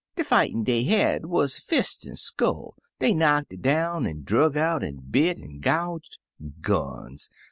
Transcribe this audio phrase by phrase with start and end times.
[0.15, 4.95] "De fightin' dey had wuz fist an' skull; dey knocked down an' drug out, an'
[5.11, 6.17] bit an' gouged.
[6.59, 7.29] Guns